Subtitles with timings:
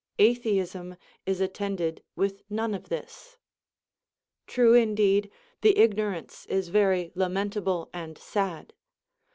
[0.17, 0.25] 5.
[0.29, 0.95] Atheism
[1.27, 3.37] is attended with none of this.
[4.47, 5.29] True indeed,
[5.61, 8.73] the ignorance is very lamentable and sad.